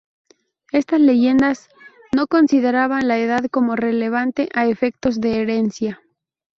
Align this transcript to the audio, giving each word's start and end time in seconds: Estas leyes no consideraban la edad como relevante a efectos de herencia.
Estas 0.71 0.99
leyes 0.99 1.69
no 2.15 2.25
consideraban 2.25 3.07
la 3.07 3.19
edad 3.19 3.43
como 3.51 3.75
relevante 3.75 4.49
a 4.55 4.65
efectos 4.65 5.21
de 5.21 5.39
herencia. 5.43 6.01